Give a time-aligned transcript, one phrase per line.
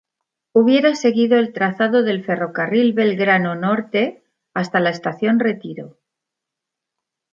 [0.53, 5.99] Hubiera seguido el trazado del Ferrocarril Belgrano Norte hasta la Estación Retiro.